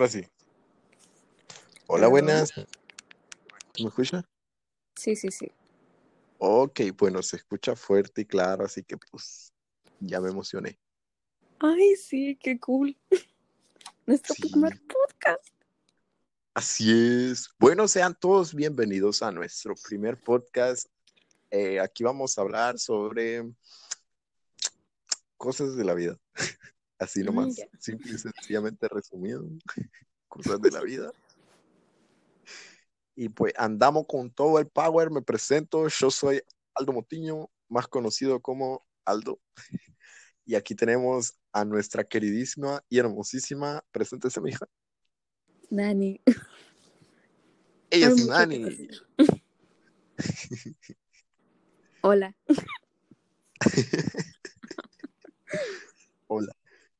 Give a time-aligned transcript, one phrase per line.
[0.00, 0.26] Ahora sí.
[1.86, 2.56] Hola, buenas.
[2.56, 4.26] ¿Me escucha?
[4.96, 5.52] Sí, sí, sí.
[6.38, 9.52] Ok, bueno, se escucha fuerte y claro, así que pues
[9.98, 10.80] ya me emocioné.
[11.58, 12.96] Ay, sí, qué cool.
[14.06, 14.48] Nuestro Sí.
[14.48, 15.46] primer podcast.
[16.54, 16.90] Así
[17.30, 17.50] es.
[17.58, 20.86] Bueno, sean todos bienvenidos a nuestro primer podcast.
[21.50, 23.42] Eh, aquí vamos a hablar sobre
[25.36, 26.16] cosas de la vida.
[27.00, 27.66] Así nomás, ya.
[27.78, 29.48] simple y sencillamente resumido.
[30.28, 31.10] Cosas de la vida.
[33.16, 35.10] Y pues andamos con todo el power.
[35.10, 35.88] Me presento.
[35.88, 36.42] Yo soy
[36.74, 39.40] Aldo Motiño, más conocido como Aldo.
[40.46, 43.84] Y aquí tenemos a nuestra queridísima y hermosísima.
[43.92, 44.66] Preséntese, mi hija.
[45.70, 46.20] Dani.
[47.90, 48.64] Ella es Nani.
[48.64, 49.06] decir.
[52.00, 52.34] Hola.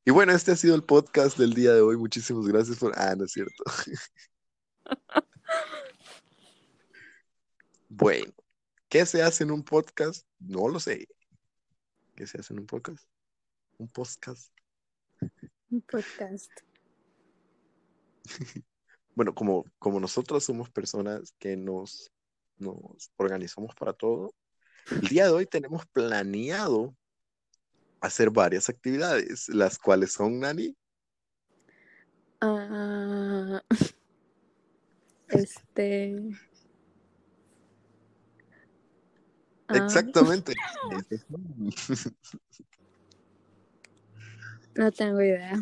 [0.04, 1.96] Y bueno, este ha sido el podcast del día de hoy.
[1.96, 2.92] Muchísimas gracias por.
[2.96, 3.64] Ah, no es cierto.
[7.92, 8.32] Bueno,
[8.88, 10.24] ¿qué se hace en un podcast?
[10.38, 11.08] No lo sé.
[12.14, 13.04] ¿Qué se hace en un podcast?
[13.78, 14.52] Un podcast.
[15.70, 16.50] Un podcast.
[19.16, 22.10] Bueno, como, como nosotros somos personas que nos,
[22.56, 24.32] nos organizamos para todo,
[24.92, 26.96] el día de hoy tenemos planeado
[28.00, 30.76] hacer varias actividades, las cuales son, Nani,
[32.42, 33.62] Ah,
[35.28, 36.16] este.
[39.68, 40.54] ah, exactamente.
[44.74, 45.52] no tengo idea.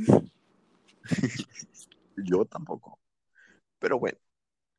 [2.16, 3.00] Yo tampoco.
[3.80, 4.18] Pero bueno,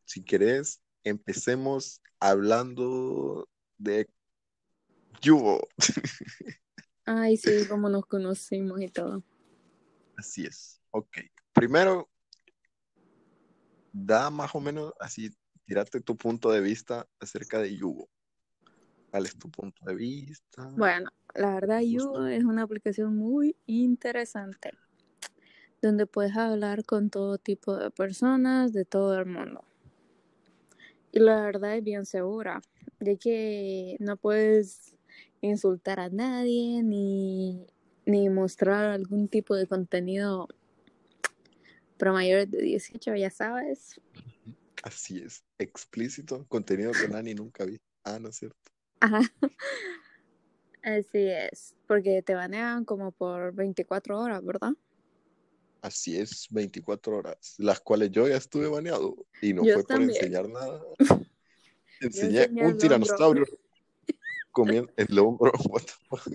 [0.05, 4.07] si querés, empecemos hablando de
[5.21, 5.67] Yugo.
[7.05, 9.23] Ay, sí, cómo nos conocimos y todo.
[10.17, 10.81] Así es.
[10.91, 11.17] Ok.
[11.53, 12.09] Primero,
[13.91, 15.29] da más o menos así,
[15.65, 18.09] tírate tu punto de vista acerca de Yugo.
[19.11, 20.69] ¿Cuál es tu punto de vista?
[20.75, 24.71] Bueno, la verdad, Yugo es una aplicación muy interesante,
[25.81, 29.63] donde puedes hablar con todo tipo de personas de todo el mundo.
[31.11, 32.61] Y la verdad es bien segura,
[32.99, 34.95] de que no puedes
[35.41, 37.67] insultar a nadie ni,
[38.05, 40.47] ni mostrar algún tipo de contenido
[41.97, 43.99] para mayores de 18, ya sabes.
[44.83, 45.43] Así es.
[45.57, 47.79] Explícito, contenido que Nani nunca vi.
[48.03, 48.57] Ah, no es cierto.
[49.01, 49.19] Ajá.
[50.81, 54.71] Así es, porque te banean como por 24 horas, ¿verdad?
[55.81, 60.01] Así es, 24 horas, las cuales yo ya estuve baneado y no Yo fue por
[60.01, 60.81] enseñar nada.
[62.01, 63.45] Enseñé un tiranosaurio
[64.59, 65.51] comiendo el hombro.
[65.69, 66.33] What the fuck?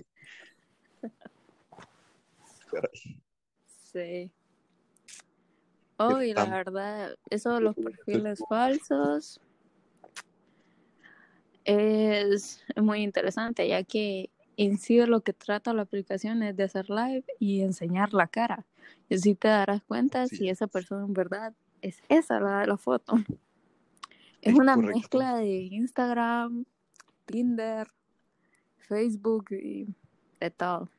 [2.71, 3.21] Caray.
[3.91, 4.31] Sí.
[5.97, 9.39] Oh, y la verdad, eso de los perfiles falsos
[11.63, 16.89] es muy interesante, ya que en sí lo que trata la aplicación es de hacer
[16.89, 18.65] live y enseñar la cara.
[19.09, 20.37] Y así te darás cuenta Sí.
[20.37, 23.15] si esa persona en verdad es esa la de la foto.
[24.41, 24.97] Es Es una correcto.
[24.97, 26.65] mezcla de Instagram,
[27.25, 27.87] Tinder,
[28.85, 29.87] Facebook y
[30.39, 30.89] de todo.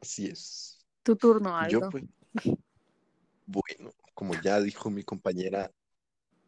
[0.00, 0.86] Así es.
[1.02, 1.90] Tu turno, Yo Aldo.
[1.90, 2.04] pues,
[3.46, 5.70] bueno, como ya dijo mi compañera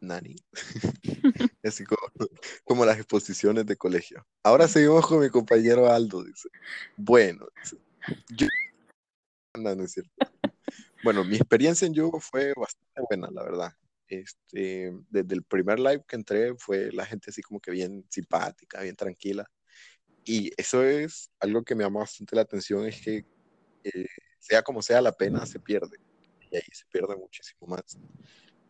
[0.01, 0.37] Nani,
[1.65, 2.01] así como,
[2.65, 4.27] como las exposiciones de colegio.
[4.43, 6.49] Ahora seguimos con mi compañero Aldo, dice.
[6.97, 7.77] Bueno, dice,
[8.31, 8.47] yo...
[9.57, 10.11] No, no es cierto.
[11.03, 13.73] Bueno, mi experiencia en Yugo fue bastante buena, la verdad.
[14.09, 18.81] Este, desde el primer live que entré fue la gente así como que bien simpática,
[18.83, 19.49] bien tranquila.
[20.25, 23.25] Y eso es algo que me llama bastante la atención, es que
[23.85, 24.07] eh,
[24.39, 25.99] sea como sea, la pena se pierde.
[26.51, 27.99] Y ahí se pierde muchísimo más.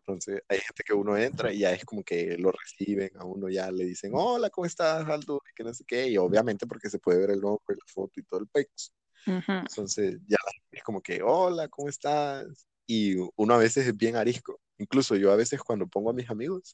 [0.00, 3.48] Entonces, hay gente que uno entra y ya es como que lo reciben, a uno
[3.48, 5.42] ya le dicen, hola, ¿cómo estás, Aldo?
[5.50, 6.08] Y que no sé qué.
[6.08, 8.94] Y obviamente porque se puede ver el nombre, la foto y todo el pex.
[9.26, 9.52] Ujú.
[9.52, 10.38] Entonces, ya
[10.72, 12.66] es como que, hola, ¿cómo estás?
[12.90, 14.58] Y uno a veces es bien arisco.
[14.78, 16.72] Incluso yo a veces cuando pongo a mis amigos,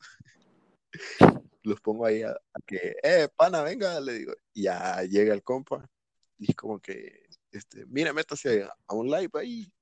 [1.65, 4.33] los pongo ahí a, que, eh, pana, venga, le digo.
[4.53, 5.91] Y ya llega el compa
[6.38, 9.73] y es como que, este, mira, métase a, a un live ahí.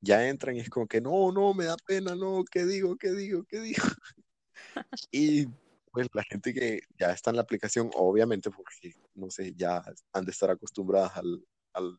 [0.00, 3.10] Ya entran y es como que, no, no, me da pena, no, ¿qué digo, qué
[3.12, 3.82] digo, qué digo?
[5.10, 5.46] Y
[5.92, 9.82] pues la gente que ya está en la aplicación, obviamente, porque, no sé, ya
[10.12, 11.44] han de estar acostumbradas al,
[11.74, 11.98] al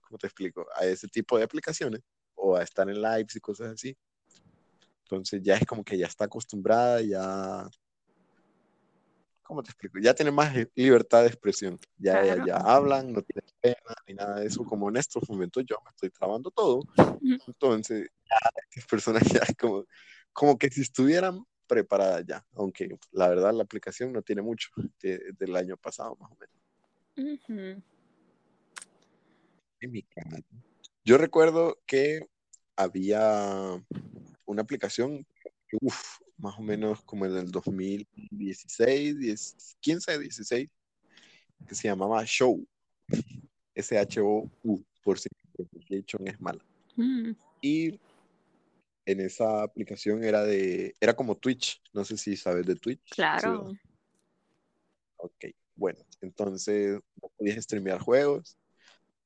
[0.00, 0.66] ¿cómo te explico?
[0.76, 2.00] A ese tipo de aplicaciones
[2.52, 3.96] o a estar en lives y cosas así.
[5.04, 7.68] Entonces ya es como que ya está acostumbrada, ya,
[9.42, 9.98] ¿cómo te explico?
[9.98, 11.78] Ya tienen más libertad de expresión.
[11.98, 12.46] Ya, ya, Claro.
[12.46, 14.64] ya hablan, no tienen pena ni nada de eso.
[14.64, 16.80] Como en estos momentos yo me estoy trabando todo.
[17.46, 18.36] Entonces, ya
[18.70, 19.84] estas personas ya como,
[20.32, 22.44] como que si estuvieran preparadas ya.
[22.54, 24.68] Aunque la verdad la aplicación no tiene mucho
[25.00, 26.56] de- del año pasado más o menos.
[29.80, 30.44] Mi canal.
[31.04, 32.20] Yo recuerdo que
[32.76, 33.82] había
[34.44, 35.26] una aplicación,
[35.80, 40.68] uf, más o menos como en el 2016, 10, 15, 16,
[41.66, 42.66] que se llamaba Show.
[43.74, 46.64] S-H-O-U, por si pronunciación es mala.
[46.96, 47.32] Mm,
[47.62, 47.98] Y
[49.06, 51.82] en esa aplicación era de, era como Twitch.
[51.92, 53.02] No sé si sabes de Twitch.
[53.10, 53.70] Claro.
[53.70, 53.78] Sí,
[55.24, 55.44] Ok,
[55.76, 57.00] bueno, entonces
[57.38, 58.58] podías streamear juegos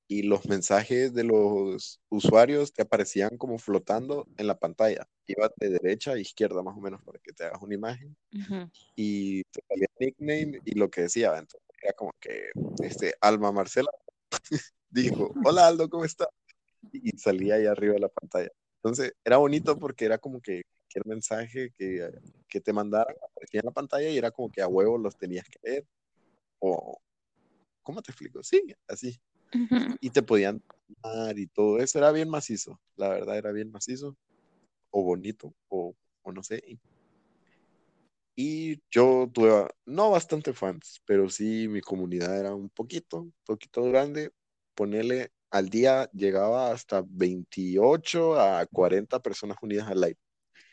[0.08, 5.08] y los mensajes de los usuarios te aparecían como flotando en la pantalla.
[5.26, 8.70] Iba de derecha a izquierda más o menos para que te hagas una imagen Ujú.
[8.94, 11.36] y te salía el nickname y lo que decía.
[11.36, 12.50] Entonces era como que
[12.82, 13.90] este Alma Marcela
[14.90, 16.28] dijo, hola Aldo, ¿cómo estás?
[16.92, 18.50] Y y salía ahí arriba de la pantalla.
[18.76, 22.08] Entonces era bonito porque era como que cualquier mensaje que,
[22.48, 25.46] que te mandaran aparecía en la pantalla y era como que a huevo los tenías
[25.48, 25.86] que leer.
[26.60, 26.96] O,
[27.82, 28.42] ¿cómo te explico?
[28.44, 29.20] Sí, así.
[30.00, 30.62] Y te podían
[31.02, 31.98] dar y todo eso.
[31.98, 32.80] Era bien macizo.
[32.96, 34.16] La verdad era bien macizo.
[34.90, 35.54] O bonito.
[35.68, 36.78] O, o no sé.
[38.38, 43.82] Y yo tuve, no bastante fans, pero sí mi comunidad era un poquito, un poquito
[43.84, 44.30] grande.
[44.74, 50.18] Ponerle al día llegaba hasta 28 a 40 personas unidas al live.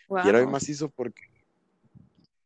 [0.09, 1.21] Y era bien macizo porque,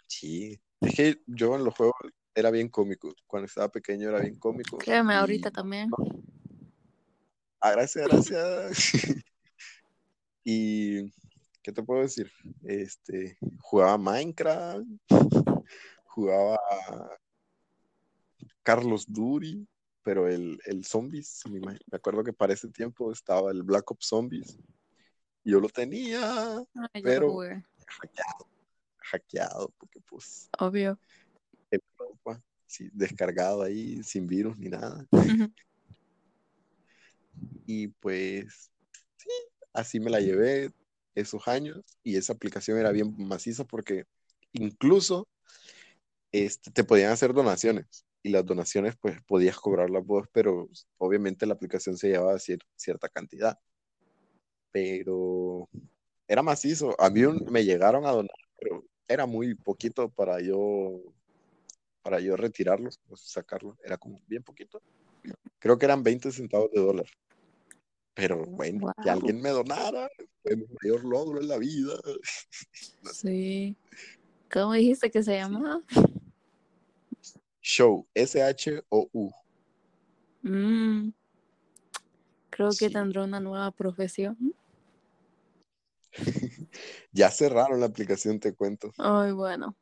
[0.06, 1.96] sí, es que yo en los juegos
[2.38, 3.12] era bien cómico.
[3.26, 4.78] Cuando estaba pequeño era bien cómico.
[4.78, 5.90] Créeme, y- ahorita también.
[7.60, 8.92] Ah, gracias, gracias.
[10.44, 11.12] y,
[11.64, 12.32] ¿qué te puedo decir?
[12.64, 14.86] Este, jugaba Minecraft,
[16.06, 16.60] jugaba
[18.62, 19.68] Carlos Duri,
[20.04, 24.60] pero el, el Zombies, me, acuerdo que para ese tiempo estaba el Black Ops Zombies.
[25.44, 27.64] y Yo lo tenía Ay, yo pero- lo jugué.
[27.88, 28.48] hackeado,
[29.00, 31.00] hackeado, porque pues Obvio.
[32.68, 35.06] Sí, descargado ahí, sin virus ni nada.
[35.12, 35.52] Ujú.
[37.66, 38.72] Y pues,
[39.18, 39.30] sí,
[39.74, 40.72] así me la llevé
[41.16, 44.06] esos años y esa aplicación era bien maciza porque
[44.54, 45.28] incluso
[46.32, 51.54] este, te podían hacer donaciones y las donaciones pues podías cobrarlas vos, pero obviamente la
[51.56, 53.58] aplicación se llevaba cier- cierta cantidad.
[54.72, 55.70] Pero
[56.28, 56.96] era macizo.
[57.02, 61.02] A mí un- me llegaron a donar, pero era muy poquito para yo
[62.08, 63.78] para yo retirarlo, o sacarlo.
[63.84, 64.82] Era como bien poquito.
[65.60, 67.06] Creo que eran 20 centavos de dólar.
[68.14, 70.10] Pero bueno, que alguien me donara
[70.42, 72.00] fue mi mayor logro en la vida.
[73.12, 73.76] Sí.
[74.50, 75.82] ¿Cómo dijiste que se llamaba?
[77.62, 79.32] Show, S-H-O-U.
[80.44, 81.10] Mm,
[82.50, 84.56] Creo que tendrá una nueva profesión.
[87.12, 88.94] Ya cerraron la aplicación, te cuento.
[88.98, 89.76] Ay, bueno.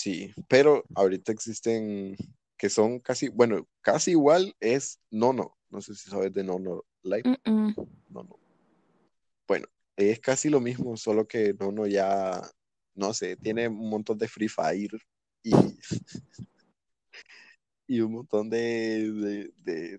[0.00, 2.16] Sí, pero ahorita existen
[2.56, 5.58] que son casi, bueno, casi igual es Nono.
[5.68, 7.24] No sé si sabes de Nono Live.
[7.44, 7.74] Mm, mm.
[8.08, 8.38] Nono.
[9.46, 9.66] Bueno,
[9.96, 12.40] es casi lo mismo, solo que Nono ya,
[12.94, 14.98] no sé, tiene un montón de Free Fire
[15.42, 15.52] y,
[17.86, 19.52] y un montón de, de,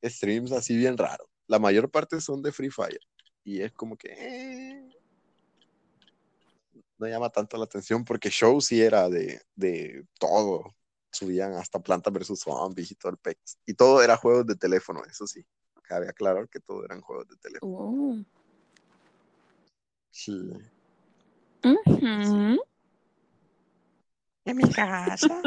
[0.00, 1.28] de streams así bien raros.
[1.48, 3.00] La mayor parte son de Free Fire
[3.44, 4.81] y es como que eh,
[7.02, 10.74] no llama tanto la atención porque Show sí era de, de todo.
[11.10, 13.58] Subían hasta Planta vs Zombies y todo el pex.
[13.66, 15.44] Y todo era juegos de teléfono, eso sí.
[15.82, 17.72] Cabe aclarar que todo eran juegos de teléfono.
[17.72, 18.24] Wow.
[20.10, 20.52] Sí.
[24.44, 25.42] En mi casa.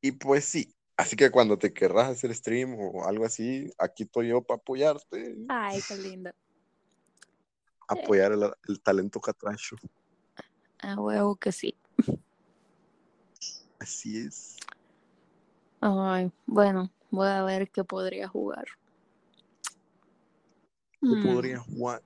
[0.00, 0.74] y pues sí.
[0.96, 5.36] Así que cuando te querrás hacer stream o algo así, aquí estoy yo para apoyarte,
[5.48, 6.30] Ay, qué lindo.
[7.88, 9.76] Apoyar el, el talento catracho.
[10.78, 11.74] A huevo que sí.
[13.78, 14.56] Así es.
[15.80, 18.64] Ay, bueno, voy a ver qué podría jugar.
[21.00, 22.02] ¿Qué Mm, podría jugar?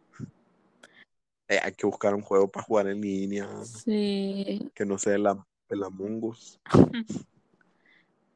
[1.47, 4.71] Eh, hay que buscar un juego para jugar en línea, Sí.
[4.75, 5.27] que no sea el,
[5.69, 6.61] el Among Us.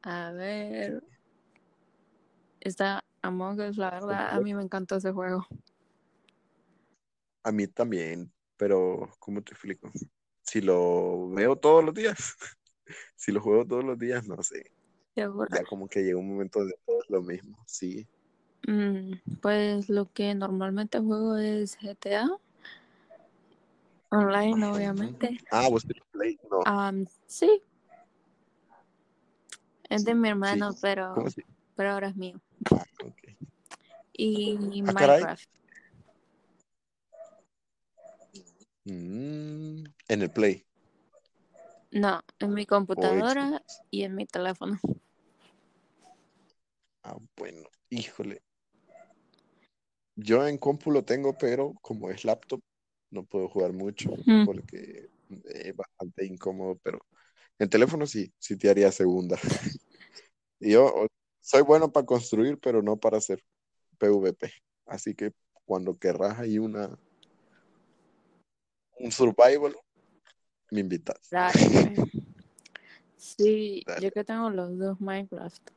[0.03, 1.03] A ver.
[2.59, 5.45] Está Among Us, la verdad, a mí me encantó ese juego.
[7.43, 9.91] A mí también, pero ¿cómo te explico?
[10.41, 12.35] Si lo veo todos los días,
[13.15, 14.71] si lo juego todos los días, no sé.
[15.13, 15.49] Seguro.
[15.53, 18.07] Ya como que llega un momento de todo lo mismo, sí.
[18.67, 22.29] Mm, pues lo que normalmente juego es GTA.
[24.09, 25.37] Online, obviamente.
[25.51, 26.39] Ah, vos tenés Play?
[26.49, 26.59] No.
[26.59, 27.61] Um, sí.
[29.89, 31.25] Es de mi hermano, ¿Cómo pero,
[31.75, 32.39] pero ahora es mío.
[32.71, 32.85] Ah.
[34.13, 35.21] Y Ah, caray.
[35.21, 35.49] Minecraft.
[38.85, 40.65] Mm, en el Play.
[41.91, 43.61] No, en mi computadora
[43.91, 44.79] y en mi teléfono.
[47.03, 48.41] Ah, bueno, híjole.
[50.15, 52.61] Yo en compu lo tengo, pero como es laptop,
[53.09, 54.45] no puedo jugar mucho Mm.
[54.45, 55.09] porque
[55.45, 56.99] es bastante incómodo, pero
[57.59, 59.37] en teléfono sí, sí te haría segunda.
[60.59, 61.07] Yo
[61.41, 63.43] soy bueno para construir, pero no para hacer
[63.97, 64.51] PvP.
[64.85, 65.31] Así que
[65.65, 66.97] cuando querrás ahí una
[68.99, 69.75] un survival,
[70.71, 71.29] me invitas.
[71.29, 71.99] Dale, pues.
[73.17, 74.01] Sí, Dale.
[74.01, 75.71] yo que tengo los dos Minecraft.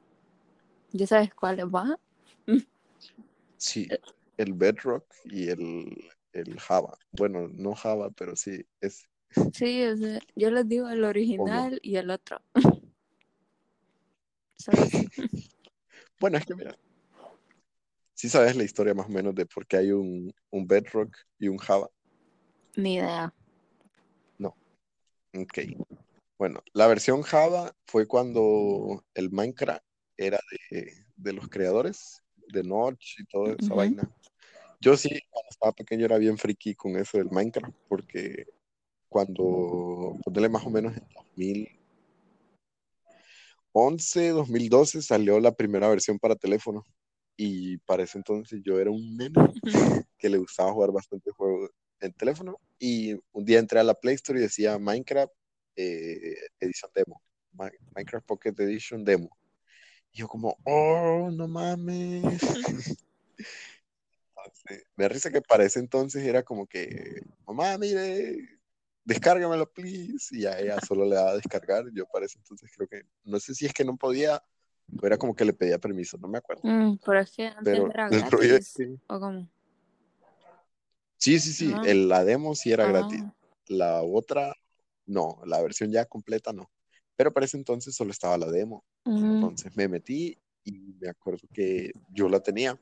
[0.91, 1.99] ¿Ya sabes cuáles va?
[3.57, 3.89] Sí,
[4.37, 6.99] el Bedrock y el, el Java.
[7.13, 9.09] Bueno, no Java, pero sí es
[9.53, 12.41] Sí, o sea, yo les digo el original y el otro.
[16.19, 16.75] Bueno, es que mira,
[18.15, 21.49] sí sabes la historia más o menos de por qué hay un, un Bedrock y
[21.49, 21.91] un Java.
[22.77, 23.33] Ni idea.
[25.37, 25.59] Ok.
[26.39, 29.83] Bueno, la versión Java fue cuando el Minecraft
[30.17, 30.39] era
[30.71, 34.09] de, de los creadores, de Notch y toda esa vaina.
[34.81, 38.47] Yo sí, cuando estaba pequeño era bien friki con eso del Minecraft, porque
[39.09, 41.07] cuando, ponele más o menos en
[43.73, 46.85] 2011, 2012 salió la primera versión para teléfono
[47.37, 49.35] y para ese entonces yo era un nene
[50.19, 54.15] que le gustaba jugar bastante juegos en teléfono y un día entré a la Play
[54.17, 55.33] Store y decía Minecraft
[55.77, 57.23] eh, edición demo,
[57.53, 59.31] Mi- Minecraft Pocket Edition demo.
[60.13, 62.25] Y yo como, oh, no mames.
[64.37, 68.39] Entonces, me da risa que para ese entonces era como que, mamá, mire,
[69.05, 70.29] descárgamelo, please.
[70.37, 71.85] Y a ella solo le daba a descargar.
[71.93, 74.43] Yo para ese entonces creo que, no sé si es que no podía,
[75.03, 76.63] o era como que le pedía permiso, no me acuerdo.
[76.65, 78.77] Mm, pero es que antes Pero era el gratis.
[79.09, 79.49] ¿O cómo?
[81.19, 81.83] Sí, sí, sí, Ah.
[81.85, 83.21] el, la demo sí era gratis.
[83.23, 83.33] Ah,
[83.69, 84.55] La otra,
[85.07, 86.71] no, la versión ya completa no.
[87.17, 88.85] Pero para ese entonces solo estaba la demo.
[89.05, 92.79] mm, Entonces me metí y me acuerdo que yo la tenía.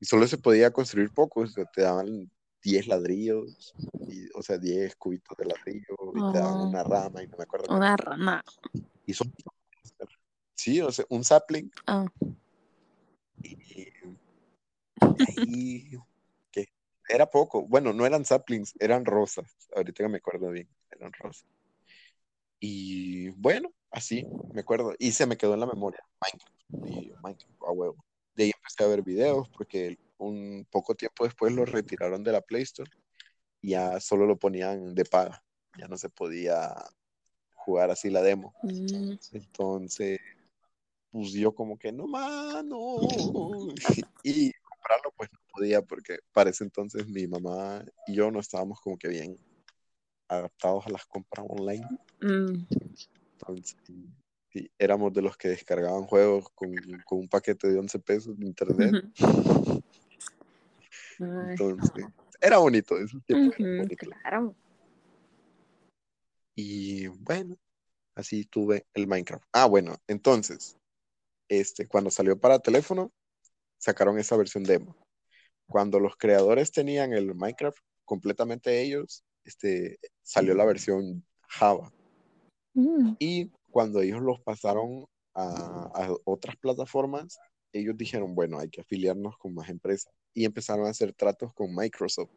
[0.00, 1.50] Y solo se podía construir pocos.
[1.50, 2.30] o sea, te daban
[2.62, 3.74] 10 ladrillos,
[4.08, 7.44] y, o sea, 10 cubitos de ladrillo, y te daban una rama, y no me
[7.44, 7.74] acuerdo qué.
[7.74, 8.42] una rana.
[9.06, 9.32] Y son-
[10.54, 11.70] Sí, o sea, un sapling.
[11.86, 12.06] Ah,
[13.42, 13.56] Y
[15.26, 15.98] ahí, que
[17.08, 17.66] era poco.
[17.66, 19.56] Bueno, no eran saplings, eran rosas.
[19.74, 21.46] Ahorita que me acuerdo bien, eran rosas.
[22.60, 24.94] Y bueno, así me acuerdo.
[24.98, 26.90] Y se me quedó en la memoria Minecraft.
[27.00, 28.04] Y yo, Minecraft, a huevo.
[28.34, 32.40] De ahí empecé a ver videos porque un poco tiempo después lo retiraron de la
[32.40, 32.90] Play Store
[33.60, 35.44] y ya solo lo ponían de paga.
[35.78, 36.74] Ya no se podía
[37.54, 38.54] jugar así la demo.
[38.62, 40.20] mm, Entonces,
[41.10, 42.98] pues yo como que no más, no.
[44.24, 44.52] Y
[44.82, 48.98] comprarlo pues no podía porque para ese entonces mi mamá y yo no estábamos como
[48.98, 49.38] que bien
[50.28, 51.86] adaptados a las compras online.
[52.20, 52.66] mm.
[53.38, 53.76] Entonces,
[54.50, 56.72] sí, éramos de los que descargaban juegos con,
[57.04, 58.94] con un paquete de 11 pesos de internet.
[61.18, 62.04] Entonces,
[62.40, 64.06] era bonito, eso era ujú, bonito.
[64.22, 64.54] claro.
[66.54, 67.56] Y bueno,
[68.14, 69.44] así tuve el Minecraft.
[69.52, 70.76] Ah, bueno, entonces,
[71.48, 73.12] este, cuando salió para teléfono,
[73.82, 74.96] sacaron esa versión demo.
[75.66, 81.92] Cuando los creadores tenían el Minecraft completamente ellos, este, salió la versión Java.
[82.74, 87.38] Mm, Y cuando ellos los pasaron a, a otras plataformas,
[87.72, 90.12] ellos dijeron, bueno, hay que afiliarnos con más empresas.
[90.32, 92.30] Y empezaron a hacer tratos con Microsoft.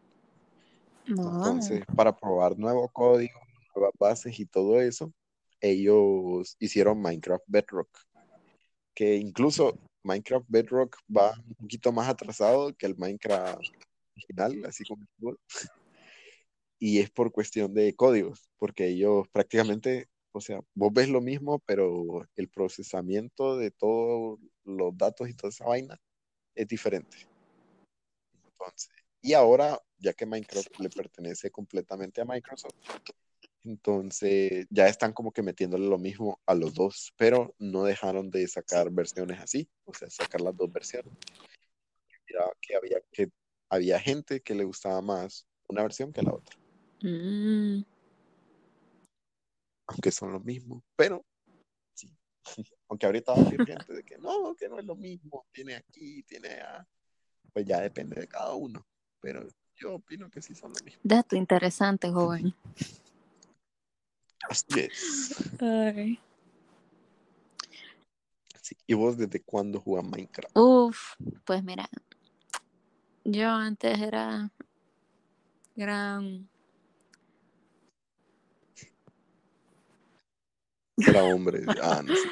[1.06, 1.36] no.
[1.38, 3.40] Entonces, para probar nuevo código,
[3.75, 5.14] nuevas bases y todo eso,
[5.62, 7.90] ellos hicieron Minecraft Bedrock.
[8.96, 13.60] Que incluso Minecraft Bedrock va un poquito más atrasado que el Minecraft
[14.16, 15.40] original, así como el fútbol.
[16.80, 21.60] Y es por cuestión de códigos, porque ellos prácticamente, o sea, vos ves lo mismo,
[21.66, 26.00] pero el procesamiento de todos los datos y toda esa vaina
[26.54, 27.18] es diferente.
[28.46, 28.90] Entonces,
[29.22, 32.76] y ahora, ya que Minecraft le pertenece completamente a Microsoft,
[33.65, 38.48] entonces ya están como que metiéndole lo mismo a los dos, pero no dejaron de
[38.48, 41.13] sacar versiones así, o sea, sacar las dos versiones.
[42.27, 43.29] Miraba que había, que
[43.69, 46.55] había gente que le gustaba más una versión que la otra,
[47.01, 47.84] Mm,
[49.88, 51.24] aunque son lo mismo, pero
[51.93, 52.10] sí.
[52.88, 55.75] Aunque ahorita va a decir gente de que no, que no es lo mismo, tiene
[55.75, 56.88] aquí, tiene allá,
[57.51, 58.86] pues ya depende de cada uno,
[59.19, 61.01] pero yo opino que sí son lo mismo.
[61.03, 62.53] dato interesante, joven.
[64.50, 65.36] Así es.
[65.60, 66.20] Ay.
[68.62, 70.58] Sí, ¿Y vos desde cuándo jugás Minecraft?
[70.58, 71.88] Uf, pues mira,
[73.24, 74.52] yo antes era
[75.75, 76.48] gran...
[80.98, 81.66] Era hombre.
[81.84, 82.30] Ah, no sé.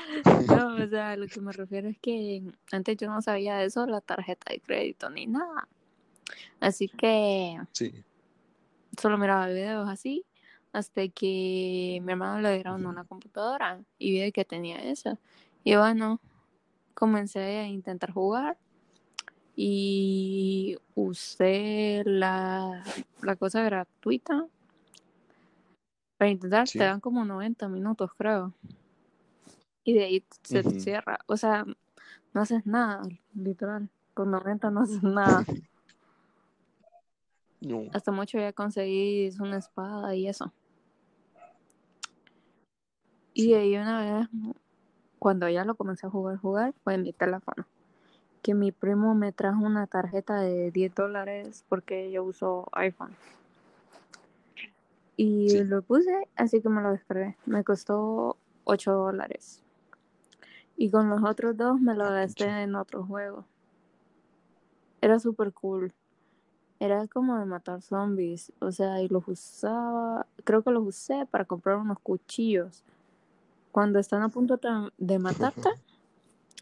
[0.48, 2.42] No, o sea, lo que me refiero es que
[2.72, 5.68] antes yo no sabía de eso, la tarjeta de crédito ni nada.
[6.60, 7.94] Así que Sí.
[9.00, 10.26] solo miraba videos así
[10.74, 15.18] hasta que mi hermano le dieron una computadora y vi que tenía esa.
[15.64, 16.20] Y bueno,
[16.96, 18.58] comencé a intentar jugar
[19.56, 22.84] y usé la,
[23.22, 24.48] la cosa gratuita.
[26.18, 26.80] Para intentar Sí.
[26.80, 28.52] te dan como 90 minutos, creo.
[29.84, 30.80] Y de ahí se Ujú.
[30.80, 31.20] cierra.
[31.28, 31.66] O sea,
[32.34, 33.04] no haces nada,
[33.36, 33.90] literal.
[34.16, 35.46] Con 90 no haces nada.
[37.62, 37.84] No.
[37.94, 40.52] Hasta mucho ya conseguís una espada y eso.
[43.34, 44.30] Y de ahí una vez,
[45.20, 47.66] cuando ya lo comencé a jugar, jugar, fue en mi teléfono.
[48.42, 53.16] Que mi primo me trajo una tarjeta de 10 dólares porque yo uso iPhone.
[55.16, 55.64] Y Sí.
[55.64, 57.38] lo puse, así que me lo descargué.
[57.46, 58.36] Me costó
[58.66, 59.62] 8 dólares.
[60.76, 63.46] Y con los otros dos me lo Ah, gasté en otro juego.
[65.02, 65.94] Era súper cool.
[66.80, 68.52] Era como de matar zombies.
[68.60, 70.26] O sea, y los usaba.
[70.44, 72.84] Creo que los usé para comprar unos cuchillos.
[73.74, 74.60] Cuando están a punto
[75.00, 75.68] de- matarte,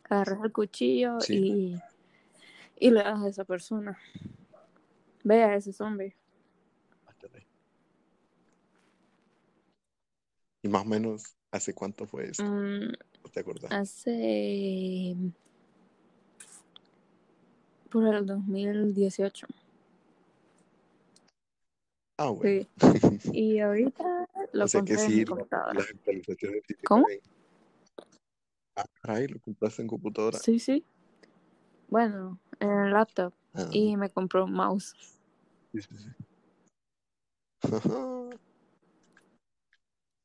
[0.10, 1.78] agarras el cuchillo Sí.
[2.80, 4.00] y, y le das a esa persona.
[5.26, 6.16] Ve a ese zombie.
[7.06, 7.12] Ah.
[10.64, 12.46] Y más o menos, ¿hace cuánto fue esto?
[12.46, 13.72] Mm, ¿No te acordás?
[13.74, 15.18] hace.
[17.90, 19.48] Por el 2018.
[22.24, 22.68] Ah, bueno.
[22.80, 23.32] Sí.
[23.34, 24.04] Y ahorita
[24.54, 25.74] lo O sea que compré en sí, la- computadora.
[25.74, 27.06] las actualizaciones ¿Cómo?
[27.08, 27.20] caen.
[28.76, 30.38] Ah, caray, lo compraste en computadora.
[30.38, 30.86] Sí, sí.
[31.88, 33.34] Bueno, en el laptop.
[33.56, 34.94] Ah, Y me compré un mouse.
[35.74, 36.10] sí, sí, sí.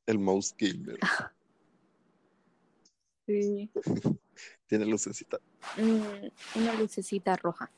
[0.06, 0.98] El mouse gamer.
[3.26, 3.68] Sí.
[4.68, 5.40] Tiene lucecita.
[5.76, 6.28] Mm,
[6.60, 7.68] una lucecita roja.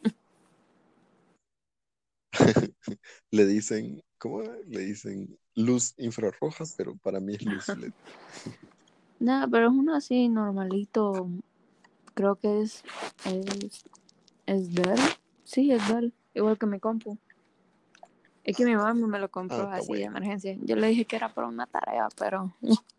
[3.30, 4.42] Le dicen, ¿cómo?
[4.42, 7.92] Le dicen luz infrarroja, pero para mí es luz LED.
[9.20, 11.28] Nada, pero es uno así normalito.
[12.14, 12.82] Creo que es.
[13.24, 13.84] Es,
[14.46, 14.98] es Dell.
[15.44, 16.12] Sí, es Dell.
[16.34, 17.18] Igual que mi compu.
[18.44, 20.56] Es que mi mamá me lo compró Ah, así de emergencia.
[20.62, 22.54] Yo le dije que era para una tarea, pero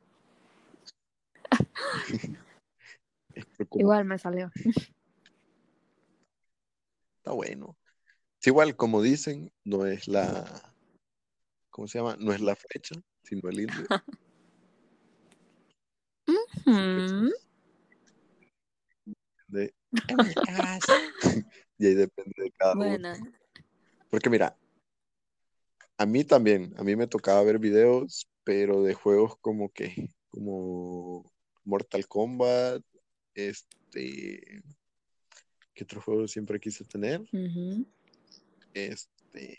[3.72, 4.52] igual me salió.
[7.18, 7.79] Está bueno.
[8.46, 10.74] Igual, como dicen, no es la,
[11.70, 12.16] ¿cómo se llama?
[12.20, 13.86] No es la flecha, sino el indio.
[19.48, 19.74] De,
[20.08, 20.94] en mi casa.
[21.80, 22.86] y ahí depende de cada uno.
[22.86, 23.10] Bueno,
[24.12, 24.56] Porque mira,
[25.98, 31.30] a mí también, a mí me tocaba ver videos, pero de juegos como que, como
[31.64, 32.84] Mortal Kombat,
[33.34, 34.62] este,
[35.74, 37.22] ¿qué otro juego siempre quise tener?
[37.22, 37.86] ujú.
[38.74, 39.58] Este,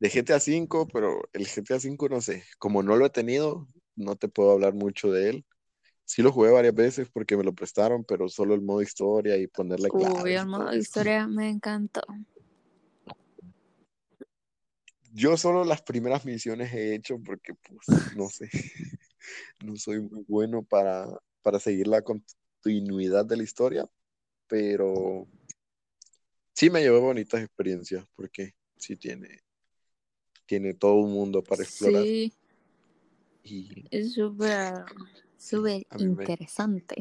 [0.00, 4.16] de GTA V, pero el GTA V no sé, como no lo he tenido, no
[4.16, 5.44] te puedo hablar mucho de él.
[6.04, 9.46] Sí lo jugué varias veces porque me lo prestaron, pero solo el modo historia y
[9.46, 12.02] ponerle Uy, claves el modo historia me encantó.
[15.12, 17.86] Yo solo las primeras misiones he hecho porque, pues,
[18.16, 18.48] no sé,
[19.64, 21.06] no soy muy bueno para,
[21.42, 23.86] para seguir la continuidad de la historia,
[24.46, 25.28] pero
[26.60, 29.40] sí me llevé bonitas experiencias porque sí tiene,
[30.44, 32.34] tiene todo un mundo para explorar Sí,
[33.42, 34.84] y es súper,
[35.38, 36.96] súper me, interesante.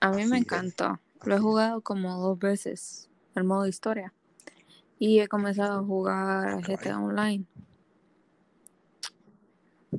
[0.00, 1.00] A mí me es, encantó.
[1.24, 4.14] Lo he jugado como dos veces, el modo historia.
[5.00, 7.00] Y he comenzado a jugar Ah, a GTA.
[7.00, 7.44] Online.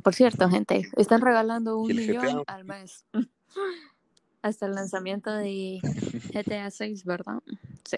[0.02, 3.06] Por cierto, gente, están regalando un millón al mes.
[4.42, 5.82] Hasta el lanzamiento de
[6.34, 7.42] GTA 6, ¿verdad?
[7.86, 7.98] Sí.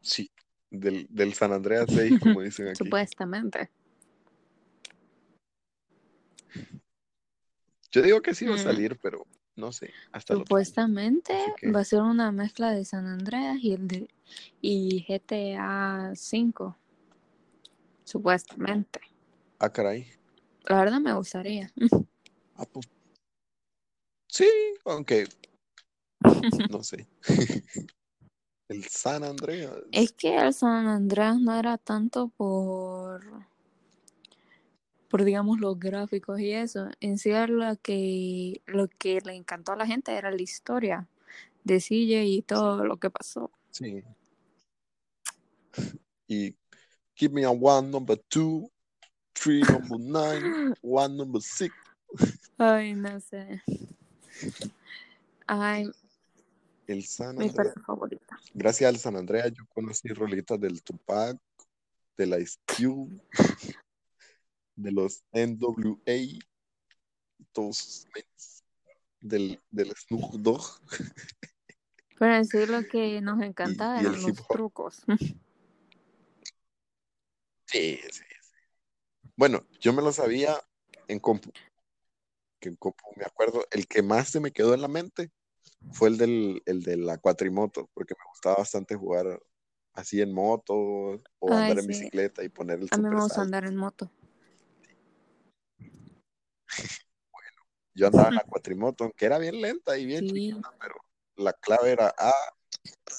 [0.00, 0.30] sí,
[0.70, 2.78] del, del San Andreas 6, como dicen aquí.
[2.78, 3.70] Supuestamente.
[7.92, 10.34] Yo digo que sí va a Mm, salir, pero no sé, hasta.
[10.34, 14.08] Supuestamente que, va a ser una mezcla de San Andreas y el de
[14.62, 16.76] y GTA 5,
[18.04, 19.00] supuestamente.
[19.58, 20.06] ah, caray.
[20.64, 21.70] La verdad me gustaría.
[22.56, 22.88] Ah, pues,
[24.32, 24.48] sí,
[24.84, 25.26] aunque
[26.70, 27.06] no sé.
[28.68, 29.74] El San Andreas.
[29.92, 33.22] Es que el San Andreas no era tanto por,
[35.08, 36.88] por digamos, los gráficos y eso.
[37.00, 41.06] En sí lo que, lo que le encantó a la gente era la historia
[41.64, 43.50] de CJ y todo lo que pasó.
[43.72, 44.02] Sí.
[46.26, 46.56] Y
[47.14, 48.70] give me a one number two,
[49.34, 51.74] three number nine, one number six.
[52.56, 53.60] Ay, no sé.
[55.46, 55.90] Ay,
[56.86, 58.38] El San mi parte favorita.
[58.54, 61.38] Gracias al San Andreas yo conocí rolitas del Tupac,
[62.16, 63.20] de la Ice Cube,
[64.76, 66.38] de los NWA,
[67.52, 68.06] todos
[69.20, 70.62] del, del Snoop Dogg.
[72.18, 75.04] Pero sí lo que nos encantaba eran los trucos.
[77.66, 78.22] Sí, sí, sí.
[79.34, 80.62] Bueno, yo me lo sabía
[81.08, 81.50] en compu.
[82.62, 82.70] Que
[83.16, 85.32] me acuerdo, el que más se me quedó en la mente
[85.90, 89.42] fue el del el de la cuatrimoto, porque me gustaba bastante jugar
[89.94, 91.20] así en moto o
[91.52, 91.88] Ay, andar en sí.
[91.88, 94.12] bicicleta y poner el A mí me gusta andar en moto.
[97.94, 100.50] Yo andaba en la cuatrimoto, aunque era bien lenta y bien Sí.
[100.52, 100.94] chiquita, pero
[101.34, 102.32] la clave era A,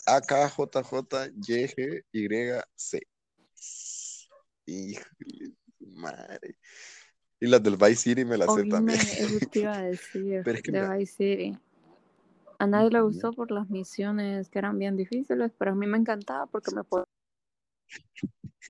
[0.06, 2.28] A, K, J, J, Y, G, Y,
[2.76, 3.02] C.
[4.66, 6.58] Híjole, madre.
[7.44, 8.98] Y las del Vice City me las sé también.
[9.02, 11.58] eso te iba a decir Pero es que de me- Vice City.
[12.58, 15.98] A nadie le gustó por las misiones que eran bien difíciles, pero a mí me
[15.98, 17.04] encantaba porque me podía